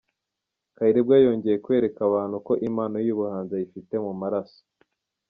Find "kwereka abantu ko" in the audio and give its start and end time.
1.65-2.53